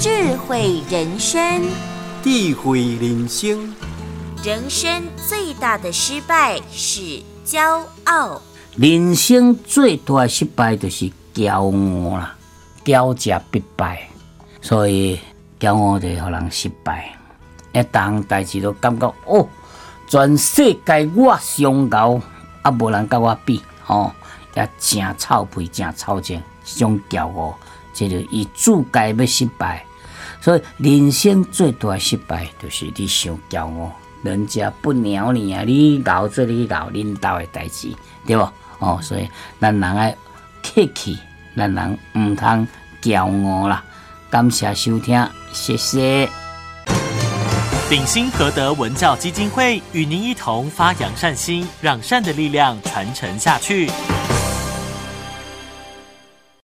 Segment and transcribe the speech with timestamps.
[0.00, 1.62] 智慧人生，
[2.22, 3.70] 智慧人生。
[4.42, 8.40] 人生最大的失败是骄傲。
[8.76, 12.34] 人生最大的失败就是骄傲啦，
[12.82, 14.08] 骄者必败，
[14.62, 15.20] 所以
[15.60, 17.14] 骄傲就互人失败。
[17.74, 19.46] 一当代志都感觉哦，
[20.08, 22.18] 全世界我上高，
[22.62, 24.10] 啊无人甲我比，吼，
[24.56, 27.54] 也真臭屁，真臭贱，这种骄傲，
[27.92, 29.84] 这就伊自该要失败。
[30.40, 37.92] 所以人生最大的失败就是你想骄傲，人家不鸟你啊，你搞做你搞领导的代志，
[38.26, 38.48] 对不？
[38.78, 39.28] 哦，所以
[39.60, 40.16] 咱人爱
[40.62, 41.18] 客气，
[41.56, 42.66] 咱人唔通
[43.02, 43.84] 骄傲啦。
[44.30, 46.28] 感谢收听，谢谢。
[47.90, 53.90] 鼎新和德文教基金会与您一同发扬善心，让善的力量传承下去。